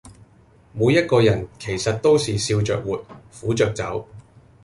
[0.73, 3.05] 每一個人其實都是笑著活，
[3.39, 4.07] 苦著走